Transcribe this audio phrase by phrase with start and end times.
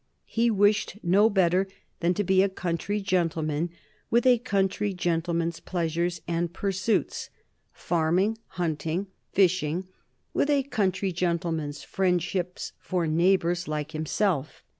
[0.25, 1.67] He wished no better
[1.99, 3.69] than to be a country gentleman,
[4.09, 7.29] with a country gentleman's pleasures and pursuits
[7.71, 9.87] farming, hunting, fishing
[10.33, 14.63] with a country gentleman's friendships for neighbors like himself.